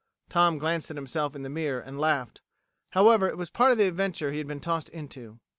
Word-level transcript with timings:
Tom 0.29 0.57
glanced 0.57 0.89
at 0.89 0.97
himself 0.97 1.35
in 1.35 1.43
the 1.43 1.47
mirror 1.49 1.79
and 1.79 1.99
laughed. 1.99 2.41
However, 2.93 3.29
it 3.29 3.37
was 3.37 3.51
part 3.51 3.71
of 3.71 3.77
the 3.77 3.87
adventure 3.87 4.31
he 4.31 4.39
had 4.39 4.47
been 4.47 4.59
tossed 4.59 4.89
into. 4.89 5.37